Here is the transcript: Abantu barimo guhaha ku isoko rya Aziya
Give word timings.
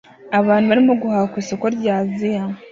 Abantu 0.39 0.65
barimo 0.71 0.93
guhaha 1.01 1.29
ku 1.31 1.37
isoko 1.43 1.65
rya 1.75 1.93
Aziya 2.03 2.43